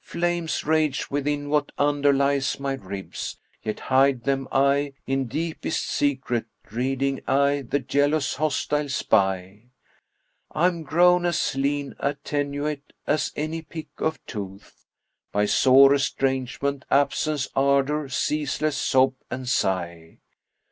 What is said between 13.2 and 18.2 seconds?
any pick of tooth,[FN#54] * By sore estrangement, absence, ardour,